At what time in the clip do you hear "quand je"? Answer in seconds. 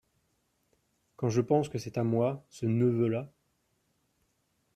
1.15-1.41